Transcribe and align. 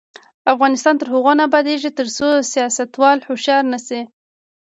افغانستان 0.53 0.95
تر 0.99 1.07
هغو 1.13 1.33
نه 1.39 1.43
ابادیږي، 1.49 1.89
ترڅو 1.99 2.27
سیاستوال 2.53 3.17
هوښیار 3.27 3.63
نشي. 3.73 4.01